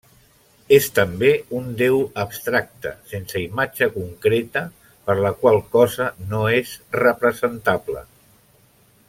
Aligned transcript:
És 0.75 0.85
també 0.99 1.27
un 1.57 1.67
déu 1.81 1.99
abstracte, 2.23 2.93
sense 3.11 3.43
imatge 3.43 3.89
concreta, 3.99 4.65
per 5.11 5.17
la 5.27 5.33
qual 5.45 5.61
cosa 5.77 6.09
no 6.33 6.41
és 6.63 6.73
representable. 7.03 8.05